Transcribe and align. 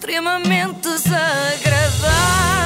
extremamente 0.00 0.88
desagradável. 0.88 2.59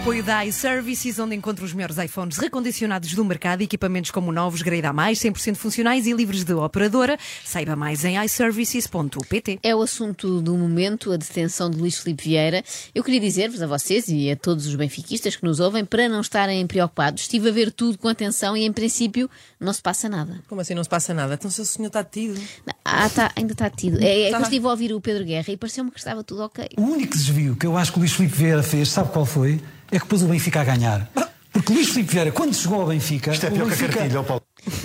Apoio 0.00 0.22
da 0.24 0.46
iServices, 0.46 1.18
onde 1.18 1.36
encontra 1.36 1.62
os 1.62 1.74
melhores 1.74 1.98
iPhones 1.98 2.38
recondicionados 2.38 3.12
do 3.12 3.22
mercado, 3.22 3.60
equipamentos 3.60 4.10
como 4.10 4.32
novos, 4.32 4.62
grade 4.62 4.86
a 4.86 4.94
mais, 4.94 5.18
100% 5.18 5.56
funcionais 5.56 6.06
e 6.06 6.12
livres 6.14 6.42
de 6.42 6.54
operadora. 6.54 7.18
Saiba 7.44 7.76
mais 7.76 8.02
em 8.04 8.16
iServices.pt. 8.24 9.58
É 9.62 9.76
o 9.76 9.82
assunto 9.82 10.40
do 10.40 10.56
momento, 10.56 11.12
a 11.12 11.18
detenção 11.18 11.68
de 11.70 11.76
Luís 11.76 11.98
Filipe 11.98 12.24
Vieira. 12.24 12.64
Eu 12.94 13.04
queria 13.04 13.20
dizer-vos 13.20 13.60
a 13.60 13.66
vocês 13.66 14.08
e 14.08 14.30
a 14.30 14.36
todos 14.36 14.66
os 14.66 14.74
benfiquistas 14.74 15.36
que 15.36 15.44
nos 15.44 15.60
ouvem 15.60 15.84
para 15.84 16.08
não 16.08 16.22
estarem 16.22 16.66
preocupados. 16.66 17.22
Estive 17.22 17.50
a 17.50 17.52
ver 17.52 17.70
tudo 17.70 17.98
com 17.98 18.08
atenção 18.08 18.56
e, 18.56 18.64
em 18.64 18.72
princípio, 18.72 19.28
não 19.60 19.72
se 19.72 19.82
passa 19.82 20.08
nada. 20.08 20.40
Como 20.48 20.62
assim 20.62 20.74
não 20.74 20.82
se 20.82 20.88
passa 20.90 21.12
nada? 21.12 21.34
Então 21.34 21.50
se 21.50 21.60
o 21.60 21.64
senhor 21.66 21.88
está 21.88 22.02
tido. 22.02 22.40
Ah, 22.84 23.08
tá, 23.10 23.30
ainda 23.36 23.52
está 23.52 23.68
tido. 23.68 24.00
É, 24.02 24.22
é 24.22 24.24
que 24.26 24.30
Tá. 24.30 24.38
eu 24.38 24.42
estive 24.44 24.66
a 24.66 24.70
ouvir 24.70 24.94
o 24.94 25.00
Pedro 25.00 25.24
Guerra 25.26 25.52
e 25.52 25.56
pareceu-me 25.58 25.90
que 25.90 25.98
estava 25.98 26.24
tudo 26.24 26.42
ok. 26.42 26.66
O 26.78 26.82
único 26.82 27.12
desvio 27.14 27.54
que 27.54 27.66
eu 27.66 27.76
acho 27.76 27.92
que 27.92 27.98
o 27.98 28.00
Luís 28.00 28.12
Filipe 28.12 28.34
Vieira 28.34 28.62
fez, 28.62 28.88
sabe 28.88 29.10
qual 29.12 29.26
foi? 29.26 29.60
É 29.90 29.98
que 29.98 30.06
pôs 30.06 30.22
o 30.22 30.26
Benfica 30.26 30.60
a 30.60 30.64
ganhar. 30.64 31.08
Porque 31.52 31.72
Luís 31.72 31.88
Filipe 31.88 32.12
Vieira, 32.12 32.30
quando 32.30 32.54
chegou 32.54 32.80
ao 32.80 32.86
Benfica. 32.86 33.32
Isto 33.32 33.46
é 33.46 33.48
o 33.48 33.52
pior 33.52 33.66
que 33.66 33.72
a 33.72 33.76
Benfica- 33.76 33.98
cartilha, 33.98 34.22
Paulo. 34.22 34.42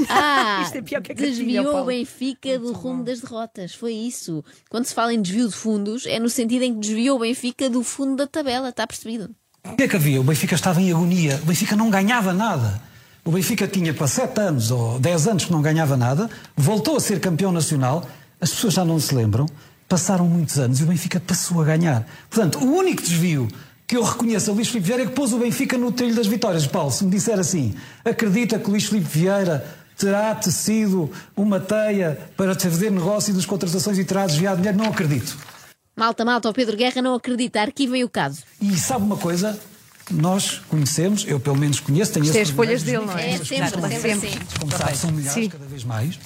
Ah, 0.09 0.61
Isto 0.65 0.77
é 0.77 0.81
pior 0.81 1.01
que 1.01 1.11
a 1.11 1.15
cartilha, 1.15 1.29
desviou 1.37 1.81
o. 1.81 1.85
Benfica 1.85 2.57
do 2.59 2.71
rumo 2.73 3.03
das 3.03 3.19
derrotas. 3.21 3.75
Foi 3.75 3.93
isso. 3.93 4.43
Quando 4.69 4.85
se 4.85 4.93
fala 4.93 5.13
em 5.13 5.21
desvio 5.21 5.47
de 5.47 5.55
fundos, 5.55 6.05
é 6.07 6.19
no 6.19 6.27
sentido 6.29 6.63
em 6.63 6.73
que 6.73 6.79
desviou 6.79 7.17
o 7.17 7.19
Benfica 7.19 7.69
do 7.69 7.83
fundo 7.83 8.15
da 8.15 8.25
tabela. 8.25 8.69
Está 8.69 8.87
percebido? 8.87 9.29
O 9.63 9.75
que 9.75 9.83
é 9.83 9.87
que 9.87 9.95
havia? 9.95 10.19
O 10.19 10.23
Benfica 10.23 10.55
estava 10.55 10.81
em 10.81 10.91
agonia. 10.91 11.39
O 11.43 11.45
Benfica 11.45 11.75
não 11.75 11.89
ganhava 11.91 12.33
nada. 12.33 12.81
O 13.23 13.31
Benfica 13.31 13.67
tinha 13.67 13.93
para 13.93 14.07
7 14.07 14.39
anos 14.39 14.71
ou 14.71 14.99
10 14.99 15.27
anos 15.27 15.45
que 15.45 15.51
não 15.51 15.59
ganhava 15.61 15.97
nada, 15.97 16.29
voltou 16.55 16.95
a 16.95 16.99
ser 16.99 17.19
campeão 17.19 17.51
nacional, 17.51 18.07
as 18.39 18.51
pessoas 18.51 18.73
já 18.75 18.85
não 18.85 18.99
se 18.99 19.15
lembram, 19.15 19.47
passaram 19.89 20.27
muitos 20.27 20.59
anos 20.59 20.79
e 20.79 20.83
o 20.83 20.85
Benfica 20.85 21.19
passou 21.19 21.59
a 21.59 21.65
ganhar. 21.65 22.05
Portanto, 22.29 22.59
o 22.63 22.71
único 22.75 23.01
desvio 23.01 23.47
que 23.87 23.95
eu 23.95 24.03
reconheço 24.03 24.49
a 24.49 24.53
Luís 24.53 24.67
Filipe 24.67 24.87
Vieira 24.87 25.03
é 25.03 25.05
que 25.05 25.13
pôs 25.13 25.31
o 25.31 25.37
Benfica 25.37 25.77
no 25.77 25.91
trilho 25.91 26.15
das 26.15 26.27
vitórias. 26.27 26.65
Paulo, 26.65 26.91
se 26.91 27.03
me 27.03 27.11
disser 27.11 27.39
assim, 27.39 27.75
acredita 28.03 28.57
que 28.57 28.69
Luís 28.69 28.85
Filipe 28.85 29.07
Vieira 29.07 29.65
terá 29.97 30.33
tecido 30.35 31.11
uma 31.35 31.59
teia 31.59 32.19
para 32.35 32.55
fazer 32.55 32.91
negócio 32.91 33.33
das 33.33 33.45
contratações 33.45 33.97
e 33.97 34.03
terá 34.03 34.25
desviado 34.25 34.57
dinheiro? 34.57 34.77
Não 34.77 34.87
acredito. 34.87 35.37
Malta, 35.95 36.25
malta, 36.25 36.49
o 36.49 36.53
Pedro 36.53 36.75
Guerra 36.75 37.01
não 37.01 37.15
acredita. 37.15 37.61
Arquivem 37.61 38.03
o 38.03 38.09
caso. 38.09 38.41
E 38.59 38.77
sabe 38.77 39.05
uma 39.05 39.17
coisa? 39.17 39.57
Nós 40.11 40.61
conhecemos, 40.67 41.25
eu 41.27 41.39
pelo 41.39 41.55
menos 41.55 41.79
conheço, 41.79 42.13
tenho 42.13 42.25
Isto 42.25 42.37
é 42.37 42.41
as 42.41 42.49
folhas 42.49 42.83
dele, 42.83 43.05
não 43.05 43.17
é? 43.17 43.31
É 43.31 43.37
sempre, 43.37 43.69
sempre 43.69 44.11
assim. 44.11 44.39
Como 44.59 44.71
sabe, 44.71 44.97
são 44.97 45.11
milhares 45.11 45.43
Sim. 45.43 45.49
cada 45.49 45.65
vez 45.65 45.83
mais. 45.83 46.19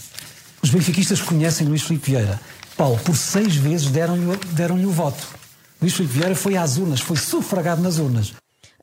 Os 0.61 0.69
benfiquistas 0.69 1.21
conhecem 1.21 1.67
Luís 1.67 1.83
Filipe 1.83 2.11
Vieira. 2.11 2.39
Paulo, 2.75 2.99
por 3.05 3.15
seis 3.15 3.55
vezes 3.55 3.87
deram-lhe 3.87 4.25
deram 4.51 4.75
o 4.83 4.91
voto. 4.91 5.38
Luís 5.81 5.93
Filipe 5.93 6.13
Vieira 6.13 6.35
foi 6.35 6.57
às 6.57 6.77
urnas, 6.77 6.99
foi 6.99 7.15
sufragado 7.17 7.81
nas 7.81 7.99
urnas. 7.99 8.33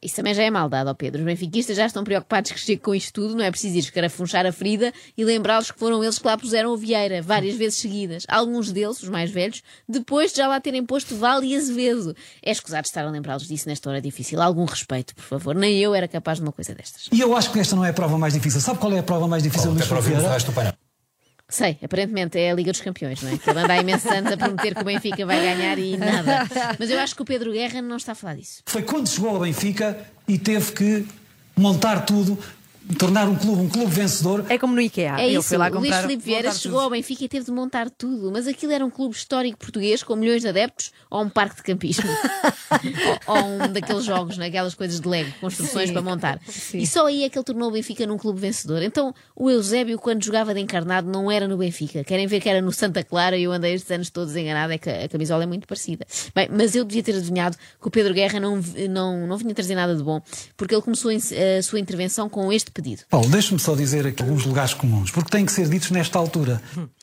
Isso 0.03 0.17
também 0.17 0.35
já 0.35 0.43
é 0.43 0.51
maldade, 0.51 0.89
ó 0.89 0.95
Pedro. 0.95 1.21
Os 1.21 1.27
benfiquistas 1.27 1.77
já 1.77 1.87
estão 1.87 2.05
preocupados 2.05 2.53
que 2.53 2.61
chegue 2.61 2.81
com 2.81 2.95
isto 2.95 3.13
tudo, 3.13 3.35
não 3.35 3.45
é 3.45 3.51
preciso 3.51 3.77
ir 3.77 3.81
escarafunchar 3.81 4.47
a 4.47 4.53
ferida 4.53 4.93
e 5.17 5.25
lembrá-los 5.25 5.71
que 5.71 5.79
foram 5.79 6.03
eles 6.03 6.19
que 6.19 6.27
lá 6.27 6.37
puseram 6.37 6.71
o 6.71 6.77
Vieira, 6.77 7.23
várias 7.23 7.57
vezes 7.57 7.79
seguidas. 7.79 8.25
Alguns 8.29 8.71
deles, 8.71 9.03
os 9.03 9.09
mais 9.09 9.31
velhos, 9.31 9.63
depois 9.89 10.33
de 10.33 10.39
já 10.39 10.47
lá 10.49 10.61
terem 10.61 10.85
posto 10.85 11.17
Vale 11.17 11.47
e 11.47 11.57
Azevedo. 11.57 12.15
É 12.43 12.51
escusado 12.51 12.87
estar 12.87 13.05
a 13.05 13.11
lembrá-los 13.11 13.49
disso 13.49 13.69
nesta 13.69 13.89
hora 13.89 14.01
difícil. 14.01 14.41
Algum 14.41 14.65
respeito, 14.65 15.15
por 15.15 15.25
favor. 15.25 15.55
Nem 15.55 15.79
eu 15.79 15.95
era 15.95 16.07
capaz 16.07 16.39
de 16.39 16.45
uma 16.45 16.53
coisa 16.53 16.75
destas. 16.75 17.09
E 17.11 17.21
eu 17.21 17.35
acho 17.37 17.51
que 17.51 17.59
esta 17.59 17.75
não 17.75 17.85
é 17.85 17.91
a 17.91 17.95
prova 17.95 18.19
mais 18.19 18.35
difícil. 18.35 18.61
Sabe 18.61 18.79
qual 18.79 18.93
é 18.93 18.99
a 18.99 19.03
prova 19.03 19.27
mais 19.27 19.43
difícil 19.43 19.73
do 19.73 19.83
Até 19.83 19.93
Luís 19.93 20.05
Vieira? 20.05 20.86
Sei, 21.49 21.79
aparentemente 21.83 22.37
é 22.39 22.51
a 22.51 22.55
Liga 22.55 22.73
dos 22.73 22.81
Campeões, 22.81 23.23
não 23.23 23.31
é? 23.31 23.39
Que 23.39 23.49
ele 23.49 23.61
anda 23.61 23.73
há 23.73 23.79
imensos 23.79 24.11
anos 24.11 24.33
a 24.33 24.37
prometer 24.37 24.75
que 24.75 24.81
o 24.81 24.85
Benfica 24.85 25.25
vai 25.25 25.41
ganhar 25.41 25.79
e 25.79 25.97
nada. 25.97 26.47
Mas 26.79 26.91
eu 26.91 26.99
acho 26.99 27.15
que 27.15 27.23
o 27.23 27.25
Pedro 27.25 27.53
Guerra 27.53 27.81
não 27.81 27.97
está 27.97 28.13
a 28.13 28.15
falar 28.17 28.35
disso. 28.35 28.63
Foi 28.67 28.83
quando 28.83 29.09
chegou 29.09 29.31
ao 29.31 29.39
Benfica 29.39 29.97
e 30.27 30.39
teve 30.39 30.73
que 30.73 31.07
montar 31.57 32.01
tudo, 32.01 32.37
tornar 32.95 33.29
um 33.29 33.35
clube 33.35 33.63
um 33.63 33.69
clube 33.69 33.91
vencedor. 33.91 34.45
É 34.49 34.59
como 34.59 34.75
no 34.75 34.81
IKEA. 34.81 35.17
É 35.19 35.27
Ele 35.27 35.39
isso, 35.39 35.49
foi 35.49 35.59
lá 35.59 35.69
o 35.69 35.71
Luís 35.71 35.85
comprar. 35.85 36.03
Filipe 36.03 36.23
Vieira 36.23 36.53
chegou 36.53 36.81
ao 36.81 36.91
Benfica 36.91 37.25
e 37.25 37.29
teve 37.29 37.45
de 37.45 37.51
montar 37.51 37.91
tudo, 37.91 38.31
mas 38.31 38.47
aquilo 38.47 38.73
era 38.73 38.85
um 38.85 38.91
clube 38.91 39.15
histórico 39.15 39.59
português 39.59 40.03
com 40.03 40.15
milhões 40.15 40.43
de 40.43 40.49
adeptos 40.49 40.93
ou 41.11 41.23
um 41.23 41.29
parque 41.29 41.57
de 41.57 41.63
campismo. 41.63 42.05
ou, 43.27 43.37
ou 43.37 43.45
um 43.45 43.73
daqueles 43.73 44.05
jogos, 44.05 44.37
naquelas 44.39 44.75
coisas 44.75 45.01
de 45.01 45.09
Lego, 45.09 45.33
construções 45.41 45.89
Sim. 45.89 45.93
para 45.93 46.03
montar. 46.03 46.41
Sim. 46.47 46.79
E 46.79 46.87
só 46.87 47.07
aí 47.07 47.25
é 47.25 47.29
que 47.29 47.39
ele 47.39 47.45
tornou 47.45 47.69
o 47.69 47.73
Benfica 47.73 48.07
num 48.07 48.17
clube 48.17 48.41
vencedor. 48.41 48.83
Então, 48.83 49.15
o 49.35 49.51
Eusébio, 49.51 49.99
quando 49.99 50.25
jogava 50.25 50.55
de 50.55 50.61
encarnado, 50.61 51.11
não 51.11 51.31
era 51.31 51.49
no 51.49 51.57
Benfica. 51.57 52.05
Querem 52.05 52.27
ver 52.27 52.41
que 52.41 52.49
era 52.49 52.61
no 52.61 52.73
Santa 52.73 53.03
Clara 53.03 53.37
e 53.37 53.45
eu 53.45 53.53
andei 53.53 53.75
estes 53.75 53.91
anos 53.91 54.11
todos 54.11 54.37
enganado, 54.37 54.73
é 54.73 54.79
que 54.79 54.89
a 54.89 55.09
camisola 55.09 55.43
é 55.43 55.47
muito 55.47 55.67
parecida. 55.67 56.07
Bem, 56.35 56.49
mas 56.51 56.75
eu 56.75 56.85
devia 56.85 57.03
ter 57.03 57.17
adivinhado 57.17 57.57
que 57.81 57.89
o 57.89 57.91
Pedro 57.91 58.15
Guerra 58.15 58.39
não, 58.39 58.61
não, 58.89 59.27
não 59.27 59.37
vinha 59.37 59.55
trazer 59.55 59.75
nada 59.75 59.95
de 59.95 60.03
bom, 60.03 60.21
porque 60.57 60.75
ele 60.75 60.83
começou 60.83 61.11
a 61.11 61.63
sua 61.63 61.81
intervenção 61.81 62.29
com 62.29 62.53
este 62.53 62.71
pedido. 62.77 63.03
Paulo, 63.09 63.29
deixe-me 63.29 63.59
só 63.59 63.75
dizer 63.75 64.07
aqui 64.07 64.23
alguns 64.23 64.45
lugares 64.45 64.75
comuns, 64.75 65.11
porque 65.11 65.31
têm 65.31 65.47
que 65.47 65.53
ser 65.53 65.69
ditos 65.69 65.91
nesta 65.91 66.19
altura. 66.19 66.61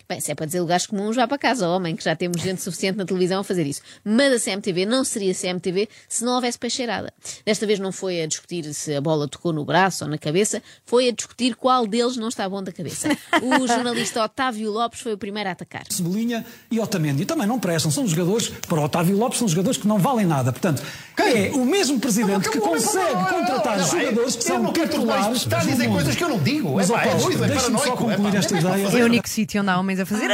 Bem, 0.08 0.20
se 0.20 0.32
é 0.32 0.36
para 0.36 0.46
dizer 0.46 0.60
lugares 0.60 0.86
comuns, 0.86 1.16
vá 1.16 1.28
para 1.28 1.38
casa, 1.38 1.68
homem, 1.68 1.96
que 1.96 2.04
já 2.04 2.16
temos 2.16 2.42
gente 2.42 2.62
suficiente 2.62 2.98
na 2.98 3.06
televisão 3.06 3.40
a 3.40 3.44
fazer 3.44 3.66
isso. 3.66 3.82
Mas 4.04 4.34
a 4.34 4.40
CMTV 4.52 4.86
não 4.86 5.04
seria 5.04 5.34
CMTV 5.34 5.88
se 6.10 6.26
não 6.26 6.36
houvesse 6.36 6.60
peixeirada. 6.60 7.14
Desta 7.46 7.66
vez 7.66 7.80
não 7.80 7.92
foi 7.92 8.22
a 8.22 8.28
discutir 8.28 8.74
se 8.74 8.94
a 8.94 9.02
bola 9.02 9.28
tocou 9.28 9.54
no 9.54 9.64
braço 9.64 10.04
ou 10.04 10.10
na 10.10 10.18
cabeça, 10.18 10.62
foi 10.86 11.10
a 11.10 11.12
discutir 11.12 11.56
qual 11.56 11.88
deles 11.88 12.18
não 12.18 12.28
está 12.28 12.48
bom 12.48 12.62
da 12.62 12.72
cabeça. 12.72 13.10
O 13.42 13.66
jornalista 13.68 14.24
Otávio 14.24 14.72
Lopes 14.72 15.00
foi 15.00 15.14
o 15.14 15.18
primeiro 15.18 15.50
a 15.50 15.54
atacar. 15.54 15.84
Cebolinha 15.90 16.46
e 16.70 16.80
Otamendi 16.80 17.26
também 17.26 17.48
não 17.48 17.60
prestam. 17.60 17.92
São 17.92 18.06
jogadores, 18.08 18.50
para 18.50 18.82
Otávio 18.82 19.18
Lopes, 19.18 19.40
são 19.40 19.48
jogadores 19.48 19.78
que 19.78 19.88
não 19.88 20.00
valem 20.00 20.26
nada. 20.26 20.52
Portanto, 20.52 20.84
é 21.18 21.52
o 21.52 21.66
mesmo 21.66 22.00
presidente 22.00 22.50
que 22.50 22.60
consegue 22.60 23.30
contratar 23.30 23.80
jogadores 23.84 24.36
que 24.36 24.44
são 24.44 24.74
titulares. 24.74 25.38
Está 25.38 25.60
a 25.60 25.66
dizer 25.66 25.88
coisas 25.90 26.16
que 26.16 26.24
eu 26.24 26.30
não 26.30 26.40
digo. 26.40 26.76
Mas, 26.76 26.90
É 26.90 26.94
é 26.94 26.98
é 26.98 27.48
deixa-me 27.48 27.78
só 27.78 27.96
paranoico. 27.96 27.98
concluir 27.98 28.28
É 28.28 28.32
pá, 28.32 28.38
esta 28.38 28.98
é. 28.98 29.00
É 29.00 29.04
o 29.04 29.06
único 29.06 29.30
sítio 29.30 29.62
onde 29.62 29.70
há 29.70 29.80
homens 29.80 30.00
a 30.04 30.06
fazer. 30.06 30.30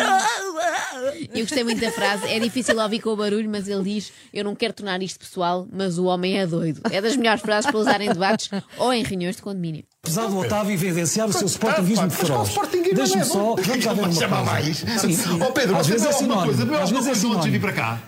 Eu 1.33 1.41
gostei 1.41 1.63
muito 1.63 1.79
da 1.81 1.91
frase, 1.91 2.25
é 2.27 2.39
difícil 2.39 2.77
ouvir 2.79 2.99
com 2.99 3.09
o 3.11 3.15
barulho, 3.15 3.49
mas 3.49 3.67
ele 3.67 3.83
diz: 3.83 4.11
Eu 4.33 4.43
não 4.43 4.55
quero 4.55 4.73
tornar 4.73 5.01
isto 5.01 5.19
pessoal, 5.19 5.67
mas 5.71 5.97
o 5.97 6.05
homem 6.05 6.37
é 6.39 6.45
doido. 6.45 6.81
É 6.91 6.99
das 7.01 7.15
melhores 7.15 7.41
frases 7.41 7.69
para 7.69 7.79
usar 7.79 8.01
em 8.01 8.09
debates 8.09 8.49
ou 8.77 8.93
em 8.93 9.03
reuniões 9.03 9.35
de 9.37 9.41
condomínio. 9.41 9.83
Apesar 10.03 10.27
do 10.27 10.37
Otávio 10.39 10.73
evidenciar 10.73 11.27
o 11.27 11.33
seu 11.33 11.43
Ah, 11.43 11.49
sportinguismo 11.49 12.07
qual 12.09 12.45
feroz. 12.45 12.71
Deixe-me 12.93 13.21
é 13.21 13.25
só. 13.25 13.55
É 13.57 13.61
Vamos 13.61 13.85
lá 13.85 13.93
ver 13.93 14.01
uma 14.01 14.11
chamar 14.13 14.37
coisa. 14.37 14.51
mais? 14.51 14.77
Sim. 15.01 15.17
Ó 15.41 15.51
Pedro, 15.51 15.77
às 15.77 15.85
você 15.87 15.91
vezes 15.93 16.07
é 16.07 16.09
coisa, 16.11 16.19
sinónimo. 16.19 16.57
bebeu 16.57 16.81
Às 16.81 16.89
vezes 16.89 17.05
é 17.07 17.09
coisa 17.11 17.27
antes 17.27 17.43
de 17.43 17.49
vir 17.51 17.59
sinónimo. 17.59 17.61
para 17.61 17.73
cá? 17.73 17.99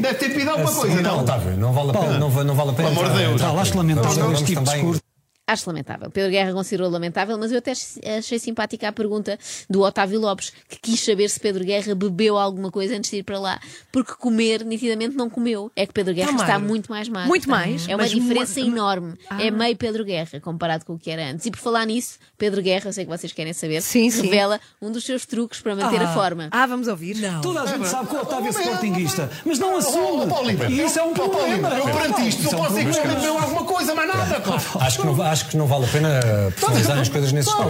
Deve 0.00 0.14
ter 0.14 0.28
pedido 0.30 0.50
alguma 0.50 0.72
coisa, 0.74 0.94
Não, 0.96 1.02
não? 1.16 1.20
Otávio, 1.22 1.56
não 1.56 1.72
vale 1.72 1.90
a 1.90 1.92
pena. 1.92 2.18
Não, 2.18 2.30
va- 2.30 2.44
não 2.44 2.54
vale 2.54 2.70
a 2.70 2.72
pena. 2.72 2.88
Pelo 2.90 3.00
amor 3.00 3.12
de 3.16 3.18
Deus. 3.24 3.40
Tá, 3.40 3.50
acho 3.50 3.76
lamentável 3.76 4.32
este 4.32 4.44
tipo 4.46 4.62
de 4.62 4.70
discurso. 4.72 5.00
Acho 5.46 5.68
lamentável. 5.68 6.10
Pedro 6.10 6.30
Guerra 6.30 6.54
considerou 6.54 6.90
lamentável, 6.90 7.36
mas 7.36 7.52
eu 7.52 7.58
até 7.58 7.72
achei 8.16 8.38
simpática 8.38 8.88
a 8.88 8.92
pergunta 8.92 9.38
do 9.68 9.82
Otávio 9.82 10.18
Lopes, 10.18 10.50
que 10.70 10.78
quis 10.80 11.00
saber 11.04 11.28
se 11.28 11.38
Pedro 11.38 11.62
Guerra 11.62 11.94
bebeu 11.94 12.38
alguma 12.38 12.70
coisa 12.70 12.96
antes 12.96 13.10
de 13.10 13.18
ir 13.18 13.24
para 13.24 13.38
lá. 13.38 13.60
Porque 13.92 14.14
comer, 14.14 14.64
nitidamente, 14.64 15.14
não 15.14 15.28
comeu. 15.28 15.70
É 15.76 15.86
que 15.86 15.92
Pedro 15.92 16.14
Guerra 16.14 16.30
Está 16.30 16.44
está 16.44 16.58
muito 16.58 16.90
mais 16.90 17.10
magro. 17.10 17.28
Muito 17.28 17.50
mais? 17.50 17.86
É 17.86 17.94
uma 17.94 18.08
diferença 18.08 18.58
mu- 18.60 18.66
enorme. 18.68 19.14
Ah. 19.28 19.42
É 19.42 19.50
meio 19.50 19.76
Pedro 19.76 20.02
Guerra, 20.02 20.40
comparado 20.40 20.86
com 20.86 20.94
o 20.94 20.98
que 20.98 21.10
era 21.10 21.30
antes. 21.30 21.44
E 21.44 21.50
por 21.50 21.58
falar 21.60 21.84
nisso, 21.84 22.18
Pedro 22.38 22.62
Guerra, 22.62 22.88
eu 22.88 22.92
sei 22.94 23.04
que 23.04 23.10
vocês 23.10 23.30
querem 23.30 23.52
saber, 23.52 23.82
Sim, 23.82 24.08
sim. 24.08 24.22
revela 24.22 24.58
um 24.80 24.90
dos 24.90 25.04
seus 25.04 25.26
truques 25.26 25.60
para 25.60 25.76
manter 25.76 26.00
a 26.00 26.14
forma. 26.14 26.48
Ah, 26.52 26.64
vamos 26.64 26.88
ouvir? 26.88 27.16
Não. 27.18 27.42
Toda 27.42 27.60
a 27.64 27.66
gente 27.66 27.86
sabe 27.86 28.08
que 28.08 28.16
o 28.16 28.20
Otávio 28.22 28.46
é 28.46 28.50
sportinguista, 28.50 29.30
mas 29.44 29.58
não 29.58 29.76
assume. 29.76 30.26
Paulo 30.26 30.46
Oliveira, 30.46 30.72
E 30.72 30.80
isso 30.86 30.98
é 30.98 31.02
um 31.02 31.12
problema. 31.12 31.68
Oliveira, 31.68 31.76
Eu 31.80 31.84
perante 31.84 32.28
isto, 32.28 32.44
é 32.44 32.56
um 32.56 32.58
posso 32.62 32.74
dizer 32.76 32.90
que 32.90 32.98
ele 33.06 33.14
bebeu 33.16 33.38
alguma 33.38 33.64
coisa, 33.64 33.94
mais 33.94 34.08
nada. 34.08 34.42
Acho 34.80 35.00
que, 35.00 35.06
não, 35.06 35.33
acho 35.34 35.48
que 35.48 35.56
não 35.56 35.66
vale 35.66 35.84
a 35.84 35.88
pena 35.88 36.20
personalizar 36.54 36.98
as 36.98 37.08
coisas 37.08 37.32
nesses 37.32 37.52
que 37.52 37.60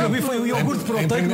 eu 0.00 0.10
vi 0.10 0.22
foi 0.22 0.38
o 0.38 0.46
iogurte 0.46 0.84
proteico. 0.84 1.28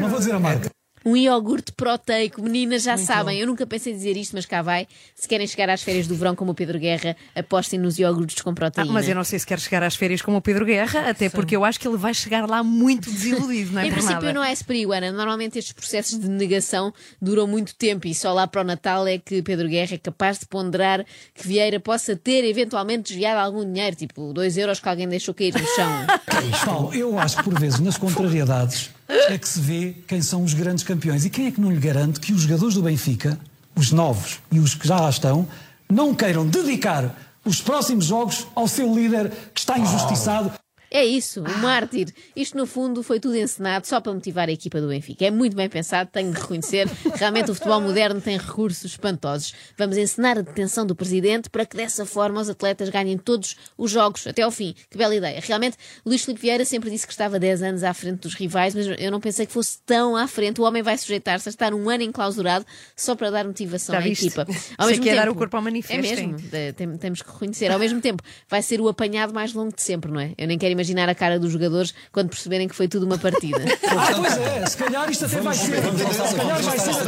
Não 0.00 0.08
vou 0.08 0.18
dizer 0.18 0.34
a 0.34 0.40
marca. 0.40 0.77
Um 1.08 1.16
iogurte 1.16 1.72
proteico, 1.72 2.42
meninas 2.42 2.82
já 2.82 2.96
sabem. 2.98 3.38
Eu 3.38 3.46
nunca 3.46 3.66
pensei 3.66 3.92
dizer 3.94 4.16
isto, 4.16 4.32
mas 4.34 4.44
cá 4.44 4.60
vai. 4.60 4.86
Se 5.14 5.26
querem 5.26 5.46
chegar 5.46 5.70
às 5.70 5.82
férias 5.82 6.06
do 6.06 6.14
verão 6.14 6.34
como 6.36 6.50
o 6.50 6.54
Pedro 6.54 6.78
Guerra, 6.78 7.16
apostem 7.34 7.78
nos 7.78 7.98
iogurtes 7.98 8.42
com 8.42 8.50
Ah, 8.50 8.54
proteína. 8.54 8.92
mas 8.92 9.08
eu 9.08 9.14
não 9.14 9.24
sei 9.24 9.38
se 9.38 9.46
quer 9.46 9.58
chegar 9.58 9.82
às 9.82 9.94
férias 9.96 10.20
como 10.20 10.36
o 10.36 10.42
Pedro 10.42 10.66
Guerra, 10.66 11.08
até 11.08 11.28
porque 11.30 11.56
eu 11.56 11.64
acho 11.64 11.80
que 11.80 11.88
ele 11.88 11.96
vai 11.96 12.12
chegar 12.12 12.46
lá 12.48 12.62
muito 12.62 13.10
desiludido, 13.10 13.72
não 13.72 13.80
é 13.80 13.84
Em 13.86 13.88
por 13.88 13.94
princípio 13.94 14.20
nada. 14.20 14.32
não 14.34 14.44
é 14.44 14.52
esse 14.52 14.64
perigo, 14.64 14.92
Ana. 14.92 15.10
Normalmente 15.10 15.58
estes 15.58 15.72
processos 15.72 16.18
de 16.18 16.28
negação 16.28 16.92
duram 17.22 17.46
muito 17.46 17.74
tempo 17.74 18.06
e 18.06 18.14
só 18.14 18.32
lá 18.34 18.46
para 18.46 18.60
o 18.60 18.64
Natal 18.64 19.06
é 19.06 19.16
que 19.18 19.40
Pedro 19.42 19.66
Guerra 19.68 19.94
é 19.94 19.98
capaz 19.98 20.38
de 20.38 20.46
ponderar 20.46 21.04
que 21.34 21.46
Vieira 21.46 21.80
possa 21.80 22.14
ter 22.16 22.44
eventualmente 22.44 23.04
desviado 23.12 23.40
algum 23.40 23.64
dinheiro, 23.64 23.96
tipo 23.96 24.32
2 24.34 24.58
euros 24.58 24.78
que 24.78 24.88
alguém 24.88 25.08
deixou 25.08 25.32
cair 25.32 25.54
no 25.54 25.66
chão. 25.74 26.06
Paulo, 26.64 26.94
eu 26.94 27.18
acho 27.18 27.38
que 27.38 27.44
por 27.44 27.58
vezes 27.58 27.80
nas 27.80 27.96
contrariedades 27.96 28.90
é 29.08 29.38
que 29.38 29.48
se 29.48 29.60
vê 29.60 29.96
quem 30.06 30.20
são 30.20 30.44
os 30.44 30.52
grandes 30.52 30.84
campeões. 30.84 31.24
E 31.24 31.30
quem 31.30 31.46
é 31.46 31.50
que 31.50 31.60
não 31.60 31.70
lhe 31.70 31.80
garante 31.80 32.20
que 32.20 32.32
os 32.32 32.42
jogadores 32.42 32.74
do 32.74 32.82
Benfica, 32.82 33.38
os 33.74 33.90
novos 33.90 34.40
e 34.52 34.58
os 34.58 34.74
que 34.74 34.86
já 34.86 35.00
lá 35.00 35.08
estão, 35.08 35.48
não 35.88 36.14
queiram 36.14 36.46
dedicar 36.46 37.16
os 37.44 37.62
próximos 37.62 38.06
jogos 38.06 38.46
ao 38.54 38.68
seu 38.68 38.94
líder 38.94 39.30
que 39.54 39.60
está 39.60 39.78
injustiçado? 39.78 40.52
É 40.90 41.04
isso, 41.04 41.40
o 41.42 41.58
mártir. 41.58 42.08
Isto, 42.34 42.56
no 42.56 42.66
fundo, 42.66 43.02
foi 43.02 43.20
tudo 43.20 43.36
encenado 43.36 43.86
só 43.86 44.00
para 44.00 44.12
motivar 44.12 44.48
a 44.48 44.52
equipa 44.52 44.80
do 44.80 44.88
Benfica. 44.88 45.26
É 45.26 45.30
muito 45.30 45.54
bem 45.54 45.68
pensado, 45.68 46.08
tenho 46.12 46.32
de 46.32 46.40
reconhecer. 46.40 46.88
Realmente, 47.16 47.50
o 47.50 47.54
futebol 47.54 47.80
moderno 47.80 48.20
tem 48.20 48.38
recursos 48.38 48.84
espantosos. 48.92 49.52
Vamos 49.76 49.96
encenar 49.98 50.38
a 50.38 50.40
detenção 50.42 50.86
do 50.86 50.96
presidente 50.96 51.50
para 51.50 51.66
que, 51.66 51.76
dessa 51.76 52.06
forma, 52.06 52.40
os 52.40 52.48
atletas 52.48 52.88
ganhem 52.88 53.18
todos 53.18 53.56
os 53.76 53.90
jogos 53.90 54.26
até 54.26 54.42
ao 54.42 54.50
fim. 54.50 54.74
Que 54.90 54.96
bela 54.96 55.14
ideia. 55.14 55.40
Realmente, 55.44 55.76
Luís 56.06 56.24
Filipe 56.24 56.40
Vieira 56.42 56.64
sempre 56.64 56.90
disse 56.90 57.06
que 57.06 57.12
estava 57.12 57.38
10 57.38 57.62
anos 57.62 57.84
à 57.84 57.92
frente 57.92 58.20
dos 58.20 58.34
rivais, 58.34 58.74
mas 58.74 58.86
eu 58.98 59.10
não 59.10 59.20
pensei 59.20 59.44
que 59.46 59.52
fosse 59.52 59.78
tão 59.84 60.16
à 60.16 60.26
frente. 60.26 60.60
O 60.60 60.64
homem 60.64 60.82
vai 60.82 60.96
sujeitar-se 60.96 61.48
a 61.48 61.50
estar 61.50 61.74
um 61.74 61.90
ano 61.90 62.02
enclausurado 62.02 62.64
só 62.96 63.14
para 63.14 63.30
dar 63.30 63.44
motivação 63.44 63.92
Já 63.94 63.98
à 63.98 64.02
viste? 64.02 64.26
equipa. 64.26 64.46
Sei 64.86 64.98
que 64.98 65.08
é 65.10 65.14
dar 65.16 65.28
o 65.28 65.34
corpo 65.34 65.54
ao 65.56 65.62
manifesto, 65.62 65.98
É 65.98 66.16
mesmo, 66.16 66.36
hein? 66.38 66.72
tem- 66.74 66.96
temos 66.96 67.20
que 67.22 67.30
reconhecer. 67.30 67.70
Ao 67.70 67.78
mesmo 67.78 68.00
tempo, 68.00 68.22
vai 68.48 68.62
ser 68.62 68.80
o 68.80 68.88
apanhado 68.88 69.34
mais 69.34 69.52
longo 69.52 69.74
de 69.74 69.82
sempre, 69.82 70.10
não 70.10 70.20
é? 70.20 70.32
Eu 70.38 70.46
nem 70.46 70.56
quero 70.58 70.77
imaginar 70.78 71.08
a 71.08 71.14
cara 71.14 71.38
dos 71.38 71.52
jogadores 71.52 71.92
quando 72.12 72.28
perceberem 72.28 72.68
que 72.68 72.74
foi 72.74 72.86
tudo 72.86 73.04
uma 73.04 73.18
partida. 73.18 73.58
Ah, 73.88 74.12
pois 74.14 74.36
é, 74.36 74.66
se 74.66 74.76
calhar 74.76 75.10
isto 75.10 75.24
até 75.24 75.40
vai 75.40 75.54
ser. 75.54 75.82
Se 75.82 76.34
calhar 76.36 76.62
vai 76.62 76.78
ser 76.78 77.04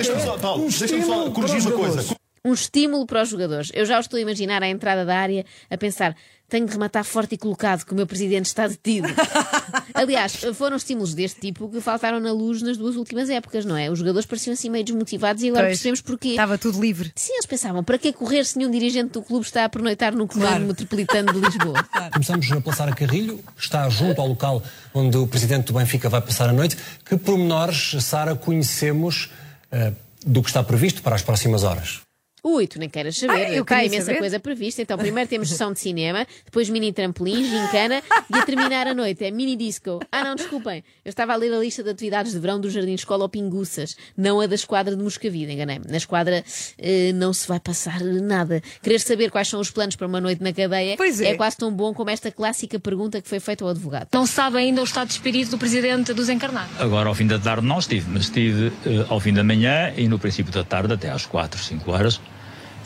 Deixa-me 0.79 1.05
só, 1.05 1.31
corrigir 1.31 1.61
uma 1.61 1.73
coisa. 1.73 2.17
Um 2.45 2.53
estímulo 2.53 3.07
para 3.07 3.23
os 3.23 3.29
jogadores. 3.29 3.71
Eu 3.75 3.85
já 3.85 3.99
os 3.99 4.07
estou 4.07 4.17
a 4.19 4.21
imaginar 4.21 4.63
à 4.63 4.69
entrada 4.69 5.05
da 5.05 5.17
área 5.17 5.45
a 5.71 5.77
pensar. 5.77 6.17
Tenho 6.49 6.67
de 6.67 6.73
rematar 6.73 7.05
forte 7.05 7.37
e 7.37 7.39
colocado 7.39 7.85
que 7.85 7.93
o 7.93 7.95
meu 7.95 8.07
presidente 8.07 8.47
está 8.47 8.67
detido. 8.67 9.07
Aliás, 9.95 10.35
foram 10.55 10.77
estímulos 10.77 11.15
deste 11.15 11.41
tipo 11.41 11.69
que 11.69 11.81
faltaram 11.81 12.19
na 12.19 12.33
luz 12.33 12.61
nas 12.63 12.77
duas 12.77 12.97
últimas 12.97 13.31
épocas, 13.31 13.65
não 13.65 13.77
é? 13.77 13.89
Os 13.91 13.99
jogadores 14.01 14.27
pareciam 14.27 14.55
assim 14.55 14.69
meio 14.69 14.85
desmotivados 14.85 15.43
e 15.45 15.49
agora 15.49 15.65
Pois. 15.67 15.77
percebemos 15.77 16.01
porquê. 16.01 16.31
Estava 16.31 16.59
tudo 16.59 16.81
livre. 16.81 17.13
Sim, 17.15 17.35
eles 17.35 17.47
pensavam, 17.47 17.85
para 17.85 17.99
que 17.99 18.13
correr 18.13 18.45
se 18.45 18.59
nenhum 18.59 18.71
dirigente 18.71 19.13
do 19.13 19.23
clube 19.23 19.47
está 19.47 19.65
a 19.65 19.69
pernoitar 19.69 20.13
no 20.15 20.27
comando 20.27 20.49
Claro. 20.49 20.65
metropolitano 20.67 21.33
de 21.33 21.39
Lisboa? 21.41 21.85
Começamos 22.13 22.51
a 22.51 22.61
passar 22.61 22.89
a 22.89 22.93
Carrilho, 22.97 23.39
está 23.57 23.89
junto 23.89 24.21
ao 24.21 24.27
local 24.27 24.61
onde 24.93 25.17
o 25.19 25.27
presidente 25.29 25.67
do 25.67 25.75
Benfica 25.75 26.09
vai 26.09 26.21
passar 26.21 26.49
a 26.49 26.53
noite. 26.53 26.77
Que 27.05 27.17
pormenores, 27.17 28.03
Sara, 28.03 28.35
conhecemos 28.35 29.31
eh, 29.71 29.93
do 30.27 30.43
que 30.43 30.49
está 30.49 30.65
previsto 30.65 31.01
para 31.01 31.15
as 31.15 31.23
próximas 31.23 31.63
horas? 31.63 32.01
Ui, 32.43 32.67
tu 32.67 32.79
nem 32.79 32.89
queiras 32.89 33.17
saber. 33.17 33.33
Ah, 33.33 33.51
eu 33.53 33.63
Está 33.63 33.77
queria 33.77 33.89
imensa 33.89 34.07
saber. 34.07 34.19
coisa 34.19 34.41
prevista. 34.41 34.83
Então, 34.83 34.97
primeiro 34.97 35.29
temos 35.29 35.49
sessão 35.49 35.73
de 35.73 35.81
cinema, 35.81 36.27
depois 36.45 36.69
mini 36.71 36.93
trampolim, 36.93 37.45
gincana 37.45 38.03
e 38.35 38.39
a 38.39 38.43
terminar 38.45 38.87
a 38.87 38.95
noite 38.95 39.25
é 39.25 39.31
mini 39.31 39.57
disco. 39.57 40.01
Ah, 40.11 40.25
não, 40.25 40.35
desculpem. 40.35 40.83
Eu 41.05 41.11
estava 41.11 41.33
a 41.33 41.37
ler 41.37 41.53
a 41.53 41.59
lista 41.59 41.83
de 41.83 41.91
atividades 41.91 42.33
de 42.33 42.39
verão 42.39 42.61
do 42.61 42.71
Jardim 42.71 42.95
Escola 42.95 43.29
Pinguças, 43.29 43.97
não 44.17 44.41
a 44.41 44.47
da 44.47 44.55
esquadra 44.55 44.97
de 44.97 45.03
Moscavide, 45.03 45.53
enganei-me. 45.53 45.85
Na 45.89 45.97
esquadra 45.97 46.43
eh, 46.79 47.13
não 47.15 47.33
se 47.33 47.47
vai 47.47 47.61
passar 47.61 48.01
nada. 48.01 48.63
Querer 48.83 49.01
saber 49.01 49.31
quais 49.31 49.49
são 49.49 49.61
os 49.61 49.71
planos 49.71 49.97
para 49.97 50.07
uma 50.07 50.21
noite 50.21 50.43
na 50.43 50.53
cadeia 50.53 50.97
Pois 50.97 51.21
é. 51.21 51.35
quase 51.35 51.57
tão 51.57 51.71
bom 51.73 51.93
como 51.93 52.11
esta 52.11 52.31
clássica 52.31 52.79
pergunta 52.81 53.21
que 53.21 53.29
foi 53.29 53.41
feita 53.41 53.65
ao 53.65 53.71
advogado. 53.71 54.09
Não 54.13 54.25
se 54.27 54.33
sabe 54.33 54.59
ainda 54.59 54.81
o 54.81 54.85
estado 54.85 55.09
de 55.09 55.15
espírito 55.15 55.51
do 55.51 55.59
presidente 55.59 56.13
dos 56.15 56.29
encarnados. 56.29 56.81
Agora, 56.81 57.09
ao 57.09 57.15
fim 57.15 57.27
da 57.27 57.39
tarde, 57.39 57.67
não 57.67 57.79
estive, 57.79 58.07
mas 58.11 58.23
estive 58.25 58.73
eh, 58.87 59.05
ao 59.09 59.21
fim 59.21 59.33
da 59.33 59.45
manhã 59.45 59.93
e 59.97 60.09
no 60.09 60.19
princípio 60.19 60.53
da 60.53 60.65
tarde, 60.65 60.95
até 60.95 61.11
às 61.11 61.27
4, 61.27 61.61
5 61.63 61.91
horas. 61.91 62.21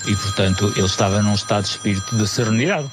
E, 0.07 0.15
portanto, 0.17 0.73
ele 0.77 0.87
estava 0.87 1.23
num 1.23 1.35
estado 1.35 1.65
de 1.65 1.71
espírito 1.71 2.17
de 2.17 2.29
serenidade. 2.29 2.91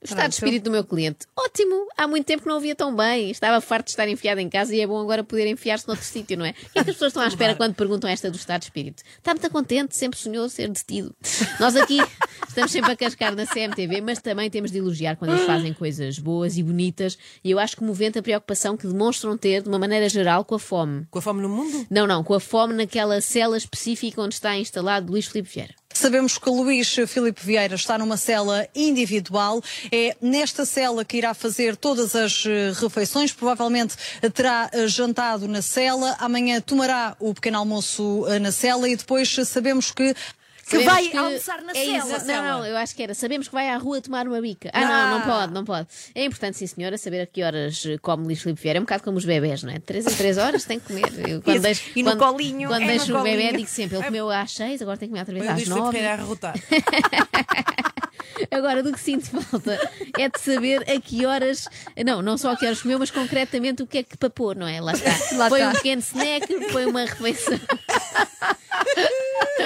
O 0.00 0.04
estado 0.04 0.28
de 0.28 0.34
espírito 0.34 0.64
do 0.64 0.70
meu 0.70 0.84
cliente. 0.84 1.26
Ótimo! 1.36 1.88
Há 1.96 2.06
muito 2.06 2.24
tempo 2.24 2.44
que 2.44 2.48
não 2.48 2.58
o 2.58 2.60
via 2.60 2.76
tão 2.76 2.94
bem. 2.94 3.30
Estava 3.30 3.60
farto 3.60 3.86
de 3.86 3.90
estar 3.90 4.08
enfiado 4.08 4.40
em 4.40 4.48
casa 4.48 4.72
e 4.72 4.80
é 4.80 4.86
bom 4.86 5.00
agora 5.00 5.24
poder 5.24 5.48
enfiar-se 5.48 5.88
noutro 5.88 6.04
sítio, 6.06 6.38
não 6.38 6.44
é? 6.44 6.50
O 6.50 6.54
que 6.54 6.78
é 6.78 6.84
que 6.84 6.90
as 6.90 6.96
pessoas 6.96 7.10
estão 7.10 7.22
à 7.22 7.26
espera 7.26 7.56
quando 7.56 7.74
perguntam 7.74 8.08
esta 8.08 8.30
do 8.30 8.36
estado 8.36 8.60
de 8.60 8.66
espírito? 8.66 9.02
Está 9.18 9.32
muito 9.32 9.50
contente, 9.50 9.96
sempre 9.96 10.16
sonhou 10.16 10.48
ser 10.48 10.68
detido. 10.68 11.12
Nós 11.58 11.74
aqui 11.74 11.98
estamos 12.46 12.70
sempre 12.70 12.92
a 12.92 12.96
cascar 12.96 13.34
na 13.34 13.46
CMTV, 13.46 14.00
mas 14.00 14.20
também 14.20 14.48
temos 14.48 14.70
de 14.70 14.78
elogiar 14.78 15.16
quando 15.16 15.32
eles 15.32 15.44
fazem 15.46 15.72
coisas 15.72 16.20
boas 16.20 16.56
e 16.56 16.62
bonitas 16.62 17.18
e 17.42 17.50
eu 17.50 17.58
acho 17.58 17.76
comovente 17.76 18.18
a 18.18 18.22
preocupação 18.22 18.76
que 18.76 18.86
demonstram 18.86 19.36
ter, 19.36 19.62
de 19.62 19.68
uma 19.68 19.78
maneira 19.78 20.08
geral, 20.08 20.44
com 20.44 20.54
a 20.54 20.58
fome. 20.58 21.06
Com 21.10 21.18
a 21.18 21.22
fome 21.22 21.42
no 21.42 21.48
mundo? 21.48 21.84
Não, 21.90 22.06
não, 22.06 22.22
com 22.22 22.34
a 22.34 22.40
fome 22.40 22.74
naquela 22.74 23.20
cela 23.20 23.56
específica 23.56 24.22
onde 24.22 24.34
está 24.34 24.56
instalado 24.56 25.10
Luís 25.10 25.26
Filipe 25.26 25.48
Vieira. 25.52 25.74
Sabemos 25.96 26.36
que 26.36 26.50
Luís 26.50 26.94
Filipe 27.08 27.40
Vieira 27.42 27.74
está 27.74 27.96
numa 27.96 28.18
cela 28.18 28.68
individual. 28.74 29.62
É 29.90 30.14
nesta 30.20 30.66
cela 30.66 31.06
que 31.06 31.16
irá 31.16 31.32
fazer 31.32 31.74
todas 31.74 32.14
as 32.14 32.44
eh, 32.44 32.70
refeições. 32.78 33.32
Provavelmente 33.32 33.96
terá 34.34 34.68
eh, 34.74 34.86
jantado 34.88 35.48
na 35.48 35.62
cela. 35.62 36.14
Amanhã 36.20 36.60
tomará 36.60 37.16
o 37.18 37.32
pequeno 37.32 37.56
almoço 37.56 38.26
eh, 38.28 38.38
na 38.38 38.52
cela 38.52 38.86
e 38.86 38.94
depois 38.94 39.34
sabemos 39.46 39.90
que 39.90 40.14
Que 40.68 40.78
vai 40.80 41.16
almoçar 41.16 41.62
na 41.62 41.72
é 41.72 41.74
cela. 41.74 42.16
isso. 42.16 42.26
Não, 42.26 42.42
não, 42.42 42.66
eu 42.66 42.76
acho 42.76 42.94
que 42.96 43.02
era. 43.02 43.14
Sabemos 43.14 43.46
que 43.46 43.54
vai 43.54 43.68
à 43.70 43.76
rua 43.76 44.00
tomar 44.00 44.26
uma 44.26 44.40
bica. 44.40 44.68
Ah, 44.72 44.80
não, 44.80 44.92
Ah. 44.92 45.10
não 45.10 45.20
pode, 45.22 45.52
não 45.54 45.64
pode. 45.64 45.88
É 46.14 46.24
importante, 46.24 46.56
sim, 46.58 46.66
senhora, 46.66 46.98
saber 46.98 47.20
a 47.20 47.26
que 47.26 47.42
horas 47.42 47.84
come 48.02 48.24
Luís 48.24 48.40
Filipe 48.42 48.60
Vieira. 48.60 48.78
É 48.78 48.80
um 48.80 48.84
bocado 48.84 49.04
como 49.04 49.16
os 49.16 49.24
bebés, 49.24 49.62
não 49.62 49.70
é? 49.70 49.74
De 49.74 49.80
3 49.80 50.06
em 50.06 50.14
3 50.14 50.38
horas 50.38 50.64
tem 50.64 50.80
que 50.80 50.86
comer. 50.88 51.28
Eu, 51.28 51.40
quando 51.40 51.60
deixo, 51.60 51.90
E 51.94 52.02
no 52.02 52.10
quando, 52.16 52.18
colinho, 52.32 52.68
Quando 52.68 52.82
é 52.82 52.86
deixo 52.86 53.16
o 53.16 53.22
bebê, 53.22 53.36
colinho. 53.42 53.56
digo 53.58 53.68
sempre: 53.70 53.96
ele 53.96 54.04
comeu 54.04 54.28
às 54.30 54.52
6, 54.52 54.82
agora 54.82 54.96
tem 54.96 55.08
que 55.08 55.10
comer 55.12 55.20
outra 55.20 55.34
vez 55.34 55.46
às 55.46 55.54
Luís 55.54 55.64
Filipe 55.68 55.80
9. 55.80 55.98
Vieira 55.98 56.14
a. 56.14 56.54
Agora, 58.50 58.82
do 58.82 58.92
que 58.92 59.00
sinto 59.00 59.26
falta 59.30 59.78
é 60.18 60.28
de 60.28 60.40
saber 60.40 60.82
a 60.90 61.00
que 61.00 61.24
horas. 61.26 61.68
Não, 62.04 62.20
não 62.22 62.36
só 62.36 62.52
a 62.52 62.56
que 62.56 62.66
horas 62.66 62.80
comeu, 62.82 62.98
mas 62.98 63.10
concretamente 63.10 63.82
o 63.82 63.86
que 63.86 63.98
é 63.98 64.02
que 64.02 64.16
papou, 64.16 64.54
não 64.54 64.66
é? 64.66 64.80
Lá 64.80 64.92
está. 64.92 65.10
Lá 65.36 65.48
foi 65.48 65.60
está. 65.60 65.70
um 65.70 65.74
pequeno 65.74 66.00
snack, 66.02 66.70
foi 66.70 66.86
uma 66.86 67.00
refeição. 67.04 67.58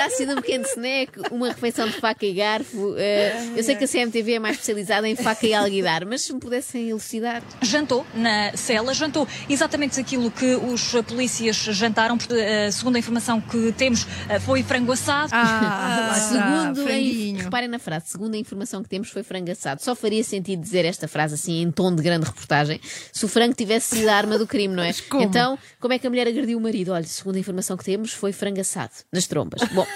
Terá 0.01 0.09
sido 0.09 0.33
um 0.33 0.37
pequeno 0.37 0.65
snack, 0.65 1.13
uma 1.31 1.49
refeição 1.49 1.87
de 1.87 1.93
faca 2.01 2.25
e 2.25 2.33
garfo. 2.33 2.95
Eh, 2.97 3.53
eu 3.55 3.63
sei 3.63 3.77
que 3.77 3.85
a 3.85 3.87
CMTV 3.87 4.33
é 4.33 4.39
mais 4.39 4.55
especializada 4.55 5.07
em 5.07 5.15
faca 5.15 5.47
e 5.47 5.53
alguidar, 5.53 6.07
mas 6.07 6.23
se 6.23 6.33
me 6.33 6.41
pudessem 6.41 6.89
elucidar. 6.89 7.43
Jantou 7.61 8.07
na 8.15 8.57
cela, 8.57 8.95
jantou 8.95 9.29
exatamente 9.47 10.01
aquilo 10.01 10.31
que 10.31 10.55
os 10.55 10.93
polícias 11.07 11.55
jantaram. 11.57 12.17
porque, 12.17 12.33
eh, 12.33 12.71
segundo 12.71 12.97
a 12.97 12.99
informação 12.99 13.43
que 13.43 13.73
temos, 13.73 14.07
eh, 14.31 14.41
foi 14.41 14.63
frango 14.63 14.91
assado. 14.91 15.33
Ah, 15.35 16.15
segundo 16.17 16.81
a, 16.81 16.85
franguinho. 16.87 17.45
reparem 17.45 17.69
na 17.69 17.79
frase, 17.79 18.07
segundo 18.09 18.35
a 18.35 18.39
informação 18.39 18.83
que 18.83 18.89
temos, 18.89 19.11
foi 19.11 19.23
frango 19.23 19.51
assado. 19.51 19.83
Só 19.83 19.95
faria 19.95 20.25
sentido 20.25 20.63
dizer 20.63 20.87
esta 20.87 21.09
frase 21.09 21.35
assim 21.35 21.61
em 21.61 21.71
tom 21.71 21.95
de 21.95 22.03
grande 22.03 22.25
reportagem 22.25 22.81
se 23.13 23.23
o 23.27 23.29
frango 23.29 23.55
tivesse 23.55 23.97
sido 23.97 24.09
a 24.09 24.15
arma 24.15 24.39
do 24.39 24.47
crime, 24.47 24.75
não 24.75 24.83
é? 24.83 24.95
como? 25.11 25.23
Então, 25.23 25.59
como 25.79 25.93
é 25.93 25.99
que 25.99 26.07
a 26.07 26.11
mulher 26.11 26.27
agrediu 26.27 26.57
o 26.57 26.61
marido? 26.63 26.93
Olha, 26.93 27.05
segundo 27.05 27.37
a 27.37 27.39
informação 27.39 27.77
que 27.77 27.85
temos, 27.85 28.15
foi 28.15 28.33
frango 28.33 28.63
assado, 28.63 28.93
nas 29.13 29.27
trombas. 29.27 29.61
Bom, 29.75 29.90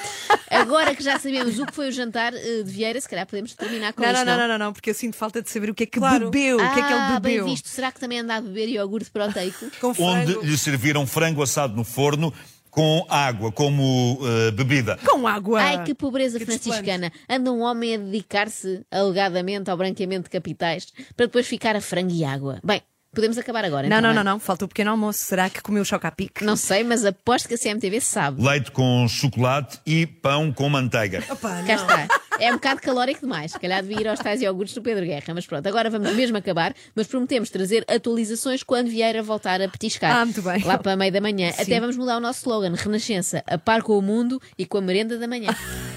agora 0.51 0.95
que 0.95 1.03
já 1.03 1.19
sabemos 1.19 1.59
o 1.59 1.67
que 1.67 1.73
foi 1.75 1.89
o 1.89 1.93
jantar 1.93 2.33
eh, 2.35 2.63
de 2.63 2.71
Vieira, 2.71 3.01
se 3.01 3.09
calhar 3.09 3.27
podemos 3.27 3.55
terminar 3.55 3.93
com 3.93 4.03
Não, 4.03 4.13
isto. 4.13 4.25
não, 4.25 4.37
não, 4.37 4.49
não, 4.49 4.59
não, 4.59 4.73
porque 4.73 4.91
eu 4.91 4.95
sinto 4.95 5.17
falta 5.17 5.43
de 5.43 5.51
saber 5.51 5.71
o 5.71 5.75
que 5.75 5.85
é 5.85 5.87
que 5.87 5.99
Claro. 5.99 6.31
bebeu. 6.31 6.57
O 6.57 6.61
que 6.61 6.81
é 6.81 6.83
que 6.83 6.93
ele 6.93 7.01
Ah, 7.01 7.21
bem 7.21 7.33
bebeu? 7.35 7.47
visto. 7.47 7.69
Será 7.69 7.91
que 7.93 8.01
também 8.01 8.21
anda 8.21 8.37
a 8.37 8.41
beber 8.41 8.69
iogurte 8.69 9.11
proteico? 9.11 9.67
Com 9.81 9.93
Onde 9.99 10.33
lhe 10.47 10.59
serviram 10.59 11.07
frango 11.07 11.43
assado 11.43 11.75
no 11.77 11.85
forno 11.85 12.33
com 12.71 13.07
água 13.09 13.53
como 13.53 14.19
eh, 14.23 14.51
bebida. 14.51 14.99
Com 15.07 15.27
água. 15.29 15.61
Ai, 15.63 15.85
que 15.85 15.95
pobreza 15.95 16.39
Que 16.39 16.45
franciscana. 16.45 17.13
Anda 17.29 17.53
um 17.53 17.61
homem 17.61 17.95
a 17.95 17.99
dedicar-se, 17.99 18.85
alegadamente, 18.91 19.71
ao 19.71 19.77
branqueamento 19.77 20.25
de 20.25 20.31
capitais, 20.31 20.93
para 21.17 21.27
depois 21.27 21.47
ficar 21.47 21.77
a 21.77 21.81
frango 21.81 22.11
e 22.13 22.25
água. 22.25 22.59
Bem, 22.65 22.83
podemos 23.15 23.39
acabar 23.39 23.65
agora. 23.65 23.89
Não, 23.89 23.99
então, 23.99 24.13
não, 24.13 24.21
é? 24.21 24.25
não, 24.25 24.33
não. 24.33 24.41
Falta 24.41 24.65
o 24.65 24.69
pequeno 24.69 24.91
almoço. 24.91 25.21
Será 25.21 25.49
que 25.49 25.63
comeu 25.63 25.85
chocapic? 25.85 26.43
Não 26.43 26.57
sei, 26.57 26.85
mas 26.85 27.05
aposto 27.05 27.49
que 27.49 27.55
a 27.55 27.59
CMTV 27.59 28.01
sabe. 28.01 28.43
Leite 28.43 28.71
com 28.71 29.07
chocolate 29.09 29.79
e 29.87 30.07
pão 30.07 30.53
com 30.53 30.69
manteiga. 30.69 31.23
Opa, 31.31 31.63
Cá 31.67 31.75
está. 31.75 32.09
É 32.41 32.51
um 32.51 32.55
bocado 32.55 32.81
calórico 32.81 33.21
demais. 33.21 33.53
Se 33.53 33.59
calhar 33.61 33.81
devia 33.83 34.01
ir 34.01 34.09
aos 34.09 34.19
tais 34.19 34.43
iogurtes 34.43 34.75
do 34.75 34.83
Pedro 34.83 35.05
Guerra. 35.05 35.33
Mas 35.35 35.47
pronto, 35.47 35.67
agora 35.67 35.89
vamos 35.89 36.13
mesmo 36.15 36.37
acabar. 36.37 36.75
Mas 36.95 37.07
prometemos 37.07 37.51
trazer 37.51 37.85
atualizações 37.89 38.63
quando 38.63 38.89
Vieira 38.89 39.23
voltar 39.23 39.63
a 39.63 39.69
petiscar. 39.69 40.17
Ah, 40.17 40.25
muito 40.25 40.43
bem. 40.43 40.63
Lá 40.65 40.79
para 40.79 40.97
meio 40.97 41.13
da 41.13 41.21
manhã. 41.21 41.53
Sim. 41.53 41.63
Até 41.63 41.81
vamos 41.81 41.97
mudar 41.97 42.17
o 42.17 42.21
nosso 42.21 42.41
slogan: 42.41 42.75
Renascença, 42.75 43.43
a 43.47 43.57
par 43.57 43.83
com 43.83 43.97
o 43.97 44.03
mundo 44.03 44.41
e 44.59 44.67
com 44.67 44.79
a 44.79 44.81
merenda 44.81 45.19
da 45.19 45.29
manhã. 45.29 45.55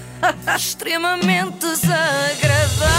extremamente 0.56 1.58
desagradável. 1.58 2.97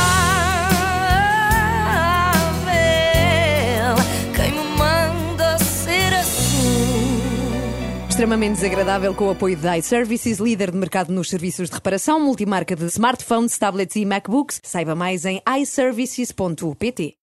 Extremamente 8.20 8.56
desagradável 8.56 9.16
com 9.16 9.28
o 9.28 9.30
apoio 9.30 9.56
da 9.56 9.78
iServices, 9.78 10.40
líder 10.40 10.72
de 10.72 10.78
mercado 10.78 11.10
nos 11.14 11.30
serviços 11.30 11.70
de 11.70 11.76
reparação, 11.76 12.20
multimarca 12.20 12.76
de 12.76 12.84
smartphones, 12.88 13.58
tablets 13.58 13.96
e 13.96 14.04
MacBooks. 14.04 14.60
Saiba 14.62 14.94
mais 14.94 15.24
em 15.24 15.42
iServices.pt. 15.62 17.20